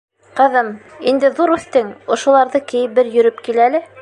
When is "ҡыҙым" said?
0.37-0.71